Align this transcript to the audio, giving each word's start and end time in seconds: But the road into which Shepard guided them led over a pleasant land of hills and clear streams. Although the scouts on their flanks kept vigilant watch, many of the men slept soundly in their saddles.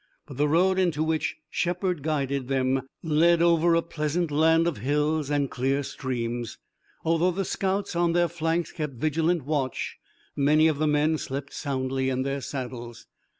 But 0.25 0.37
the 0.37 0.47
road 0.47 0.79
into 0.79 1.03
which 1.03 1.35
Shepard 1.51 2.01
guided 2.01 2.47
them 2.47 2.89
led 3.03 3.39
over 3.39 3.75
a 3.75 3.83
pleasant 3.83 4.31
land 4.31 4.65
of 4.65 4.77
hills 4.77 5.29
and 5.29 5.47
clear 5.47 5.83
streams. 5.83 6.57
Although 7.05 7.29
the 7.29 7.45
scouts 7.45 7.95
on 7.95 8.13
their 8.13 8.27
flanks 8.27 8.71
kept 8.71 8.95
vigilant 8.95 9.45
watch, 9.45 9.97
many 10.35 10.67
of 10.67 10.79
the 10.79 10.87
men 10.87 11.19
slept 11.19 11.53
soundly 11.53 12.09
in 12.09 12.23
their 12.23 12.41
saddles. 12.41 13.05